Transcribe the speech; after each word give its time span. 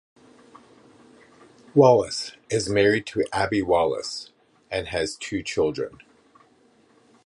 Wallis 1.75 2.33
is 2.49 2.67
married 2.67 3.05
to 3.05 3.23
Abbi 3.31 3.61
Wallis 3.63 4.31
and 4.71 4.87
has 4.87 5.15
two 5.15 5.43
children. 5.43 5.99